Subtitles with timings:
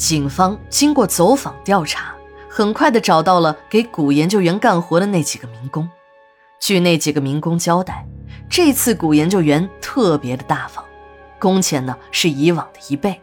[0.00, 2.14] 警方经过走访调查，
[2.48, 5.86] 很快的找到了给古研究员干活的那几个民工。
[6.58, 8.06] 据那几个民工交代，
[8.48, 10.82] 这次古研究员特别的大方，
[11.38, 13.20] 工钱呢是以往的一倍。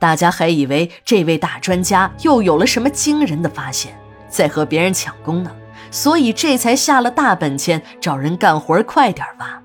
[0.00, 3.96] 大家还以为这位大专家又有了什么惊人的发现，
[4.28, 5.52] 在和别人抢功呢，
[5.92, 9.62] 所以这才下了大本钱找人干活快点挖。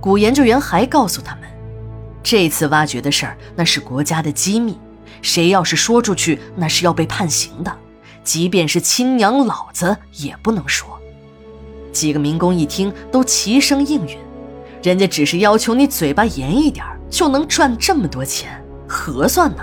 [0.00, 1.42] 古研究员还告诉他们，
[2.22, 4.78] 这次挖掘的事儿那是国家的机密，
[5.24, 7.74] 谁要是说出去，那是要被判刑的，
[8.22, 11.00] 即便是亲娘老子也不能说。
[11.92, 14.18] 几个民工一听，都齐声应允，
[14.82, 18.62] 人家只是要求你嘴巴严一点，就能赚这么多钱。
[18.86, 19.62] 合算呢？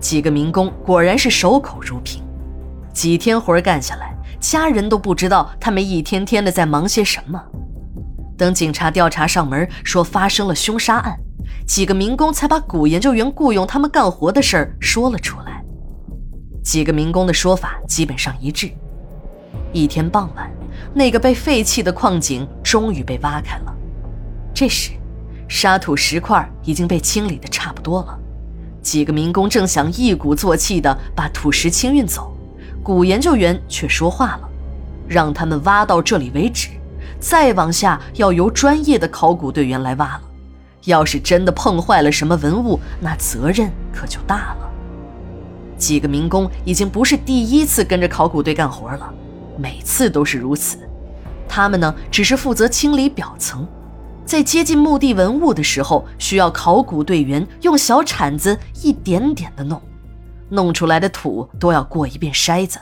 [0.00, 2.20] 几个民工果然是守口如瓶。
[2.92, 7.40] 几天活干下来，家人都不知道他们一天天的在忙些什么。
[8.36, 11.16] 等警察调查上门说发生了凶杀案，
[11.68, 15.62] 几个民工才把古研究员雇佣他们干活的事儿说了出来。
[16.64, 18.70] 几个民工的说法基本上一致。
[19.70, 20.50] 一天傍晚，
[20.94, 23.74] 那个被废弃的矿井终于被挖开了。
[24.54, 24.92] 这时。
[25.50, 28.18] 沙土石块已经被清理的差不多了，
[28.82, 32.36] 几个民工正想一鼓作气地把土石清运走，
[32.82, 34.48] 古研究员却说话了，
[35.08, 36.68] 让他们挖到这里为止，
[37.18, 40.22] 再往下要由专业的考古队员来挖了。
[40.88, 44.68] 要是真的碰坏了什么文物，那责任可就大了。
[45.76, 49.12] 几个民工已经不是第一次跟着考古队干活了，
[49.56, 50.78] 每次都是如此。
[51.48, 53.66] 他们呢，只是负责清理表层。
[54.24, 59.80] 在接近墓地文物的时候，需要考古队员用小铲子一点点的弄，
[60.48, 62.78] 弄出来的土都要过一遍筛子。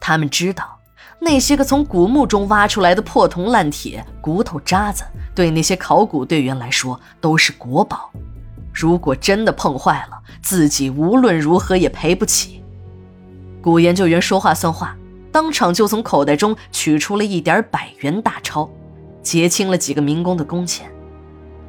[0.00, 0.79] 他们知道，
[1.22, 5.04] 那些个从古墓中挖出来的破铜烂铁、骨头渣子，
[5.34, 8.10] 对那些考古队员来说都是国宝。
[8.72, 12.62] 如果真的碰坏了，自己无论如何也赔不起。
[13.60, 14.96] 古研究员说话算话，
[15.30, 18.68] 当场就从口袋中取出了一点百元大钞。
[19.22, 20.90] 结清了几个民工的工钱，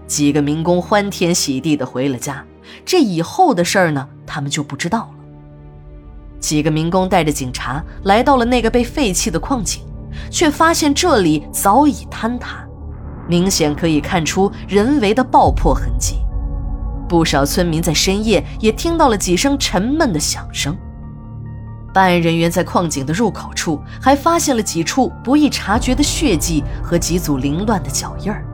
[0.07, 2.45] 几个民工欢天喜地的回了家。
[2.85, 5.20] 这以后的事儿呢，他们就不知道了。
[6.51, 9.81] 几个民工带着警察来到了那个被废弃的矿井，
[10.29, 12.57] 却发现这里早已坍塌，
[13.25, 16.17] 明显可以看出人为的爆破痕迹。
[17.07, 20.77] 不少村民在深夜也听到了几声沉闷的响声。
[21.93, 28.45] 办案人员在矿井的入口处还发现了几处不易察觉的血迹和几组凌乱的脚印儿。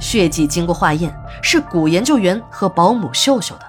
[0.00, 3.64] 血迹经过化验是古研究员和保姆秀秀的，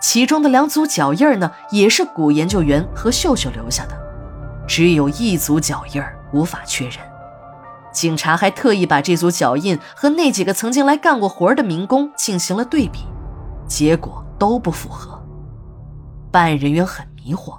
[0.00, 3.96] 其中的两组脚印儿呢也是古研究员和秀秀留下的，
[4.66, 6.98] 只有一组脚印儿无法确认。
[7.92, 13.00] 警察还特意把这组脚印和那几个曾经来干过活的民工进行了对比，
[13.66, 15.20] 结果都不符合。
[16.30, 17.58] 办案人员很迷惑。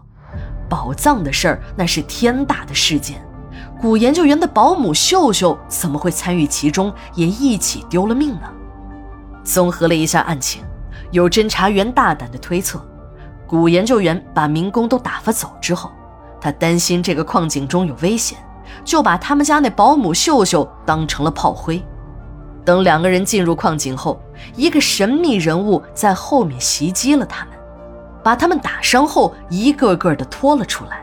[0.70, 3.20] 宝藏的事儿那是天大的事件，
[3.82, 8.44] 古研究员的保姆秀秀怎么会参与其中，也一起丢了命呢？
[9.44, 10.64] 综合了一下案情，
[11.12, 12.80] 有侦查员大胆的推测，
[13.48, 15.92] 古研究员把民工都打发走之后，
[16.40, 18.38] 他担心这个矿井中有危险，
[18.84, 21.84] 就把他们家那保姆秀秀当成了炮灰。
[22.64, 24.22] 等两个人进入矿井后，
[24.56, 27.54] 一个神秘人物在后面袭击了他们。
[28.22, 31.02] 把他们打伤后，一个个的拖了出来。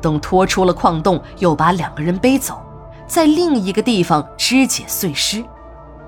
[0.00, 2.60] 等拖出了矿洞，又把两个人背走，
[3.06, 5.44] 在另一个地方肢解碎尸，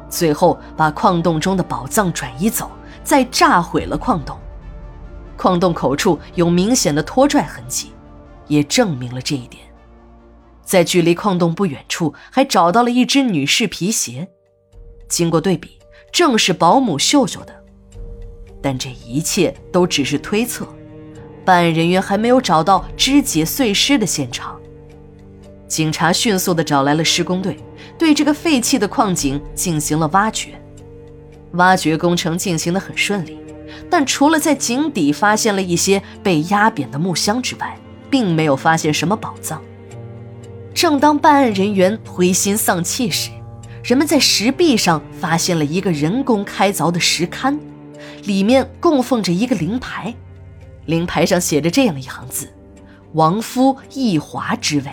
[0.09, 2.71] 最后把矿洞中的宝藏转移走，
[3.03, 4.39] 再炸毁了矿洞。
[5.37, 7.93] 矿洞口处有明显的拖拽痕迹，
[8.47, 9.63] 也证明了这一点。
[10.65, 14.29] 在距离矿洞不远处，还找到了一只女士皮鞋，
[15.09, 15.79] 经过对比，
[16.13, 17.55] 正是保姆秀秀的。
[18.61, 20.67] 但这一切都只是推测，
[21.45, 24.61] 办案人员还没有找到肢解碎尸的现场。
[25.69, 27.57] 警察迅速地找来了施工队，
[27.97, 30.61] 对这个废弃的矿井进行了挖掘。
[31.53, 33.39] 挖掘工程进行得很顺利，
[33.91, 37.79] 但除了在井底发现了一些被压扁的木箱之外，
[38.11, 39.63] 并没有发现什么宝藏。
[40.75, 43.31] 正当办案人员灰心丧气时，
[43.83, 47.59] 人们在石壁上发现了一个人工开凿的石龛。
[48.25, 50.15] 里面供奉着一个灵牌，
[50.87, 52.49] 灵牌上写着这样一行字
[53.15, 54.91] ：“亡夫易华之位。”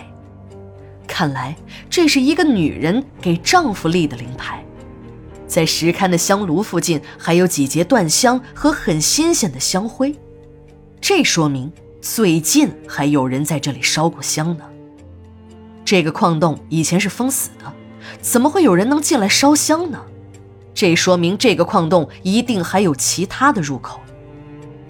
[1.06, 1.54] 看来
[1.88, 4.64] 这是一个女人给丈夫立的灵牌。
[5.56, 10.14] 在石龛的香炉附近还有几节断香和很新鲜的香灰，
[11.00, 11.72] 这说明
[12.02, 14.64] 最近还有人在这里烧过香呢。
[15.82, 17.72] 这个矿洞以前是封死的，
[18.20, 19.98] 怎么会有人能进来烧香呢？
[20.74, 23.98] 这说明这个矿洞一定还有其他的入口。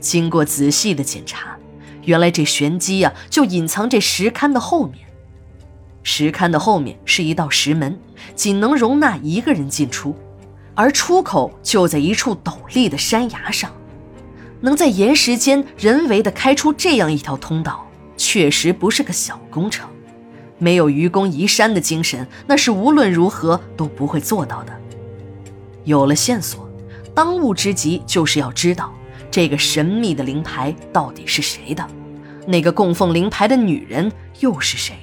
[0.01, 1.57] 经过仔细的检查，
[2.03, 5.07] 原来这玄机呀就隐藏这石龛的后面。
[6.03, 7.97] 石龛的后面是一道石门，
[8.35, 10.17] 仅能容纳一个人进出，
[10.77, 13.73] 而出口就在一处陡立的山崖上。
[14.61, 17.87] 能在岩石间人为的开出这样一条通道，
[18.17, 19.89] 确实不是个小工程。
[20.59, 24.73] 没有愚公移山的精神，那是无论如何都不会做到的。
[25.85, 26.67] 有了线索，
[27.15, 28.93] 当务之急就是要知道
[29.31, 31.87] 这个神秘的灵牌到底是谁的，
[32.47, 34.95] 那个供奉灵牌的女人又是谁？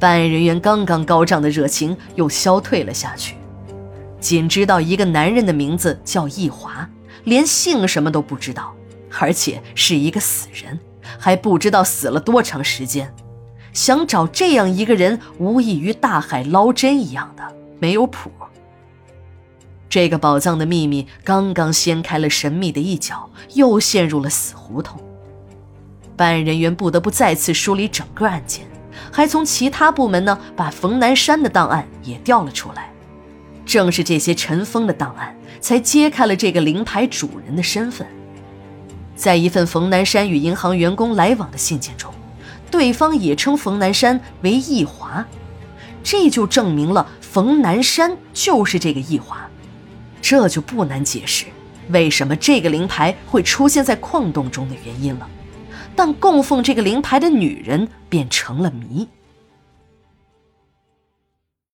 [0.00, 3.36] 办案人员刚刚高涨的热情又消退了下去，
[4.24, 6.88] 仅知道一个男人的名字叫易华，
[7.24, 8.74] 连姓什么都不知道，
[9.20, 10.80] 而且是一个死人，
[11.18, 13.14] 还不知道死了多长时间。
[13.74, 17.42] 想找这样一个人，无异于大海捞针一样的，
[17.78, 18.30] 没有谱。
[19.90, 24.98] 这个宝藏的秘密刚刚掀开了神秘的一角，又陷入了死胡同。
[26.16, 28.66] 办案人员不得不再次梳理整个案件，
[29.12, 32.93] 还从其他部门呢把冯南山的档案也调了出来。
[33.64, 38.06] 正是这些尘封的档案，才揭开了这个灵牌主人的身份。
[39.16, 42.12] 在一份冯南山与银行员工来往的信件中。
[42.70, 45.24] 对方也称冯南山为易华，
[46.02, 49.48] 这就证明了冯南山就是这个易华，
[50.20, 51.44] 这就不难解释
[51.90, 55.28] 为什么这个灵牌会出现在矿洞中的原因了。
[55.94, 59.06] 但供奉这个灵牌的女人便成了谜。